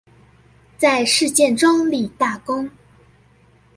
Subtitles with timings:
[0.79, 2.67] 在事件中建立大功